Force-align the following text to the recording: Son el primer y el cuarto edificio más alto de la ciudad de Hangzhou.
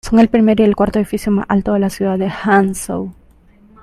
Son 0.03 0.17
el 0.17 0.29
primer 0.29 0.59
y 0.59 0.63
el 0.63 0.75
cuarto 0.75 0.97
edificio 0.97 1.31
más 1.31 1.45
alto 1.47 1.73
de 1.73 1.79
la 1.79 1.91
ciudad 1.91 2.17
de 2.17 2.27
Hangzhou. 2.27 3.13